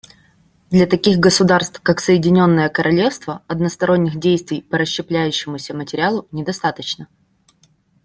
[0.71, 7.07] Для таких государств, как Соединенное Королевство, односторонних действий по расщепляющемуся материалу недостаточно.